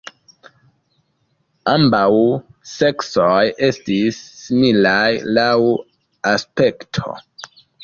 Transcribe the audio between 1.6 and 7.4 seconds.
Ambaŭ seksoj estis similaj laŭ aspekto.